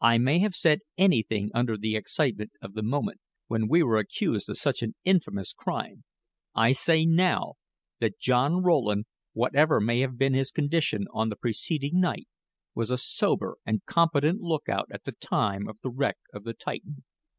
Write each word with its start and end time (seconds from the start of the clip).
"I 0.00 0.16
may 0.16 0.38
have 0.38 0.54
said 0.54 0.80
anything 0.96 1.50
under 1.54 1.76
the 1.76 1.96
excitement 1.96 2.52
of 2.62 2.72
the 2.72 2.82
moment 2.82 3.20
when 3.48 3.68
we 3.68 3.82
were 3.82 3.98
accused 3.98 4.48
of 4.48 4.56
such 4.56 4.80
an 4.82 4.94
infamous 5.04 5.52
crime. 5.52 6.02
I 6.54 6.72
say 6.72 7.04
now, 7.04 7.56
that 8.00 8.18
John 8.18 8.62
Rowland, 8.62 9.04
whatever 9.34 9.78
may 9.82 10.00
have 10.00 10.16
been 10.16 10.32
his 10.32 10.50
condition 10.50 11.04
on 11.12 11.28
the 11.28 11.36
preceding 11.36 12.00
night, 12.00 12.26
was 12.74 12.90
a 12.90 12.96
sober 12.96 13.58
and 13.66 13.84
competent 13.84 14.40
lookout 14.40 14.88
at 14.90 15.04
the 15.04 15.12
time 15.12 15.68
of 15.68 15.76
the 15.82 15.90
wreck 15.90 16.16
of 16.32 16.44
the 16.44 16.54
Titan." 16.54 17.04